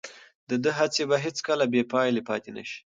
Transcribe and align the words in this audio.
د 0.49 0.51
ده 0.63 0.71
هڅې 0.79 1.03
به 1.09 1.17
هیڅکله 1.25 1.65
بې 1.73 1.81
پایلې 1.93 2.21
پاتې 2.29 2.49
نه 2.57 2.63
شي. 2.69 2.77